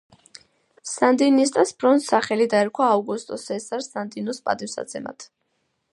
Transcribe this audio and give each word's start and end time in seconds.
სანდინისტას 0.91 1.73
ფრონტს 1.83 2.09
სახელი 2.13 2.49
დაერქვა 2.53 2.89
აუგუსტო 2.95 3.41
სესარ 3.45 3.87
სანდინოს 3.89 4.45
პატივსაცემად. 4.51 5.29